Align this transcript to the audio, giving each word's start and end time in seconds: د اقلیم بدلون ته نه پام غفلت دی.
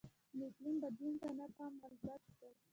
د 0.37 0.39
اقلیم 0.49 0.75
بدلون 0.83 1.15
ته 1.21 1.29
نه 1.37 1.45
پام 1.55 1.73
غفلت 1.81 2.21
دی. 2.39 2.49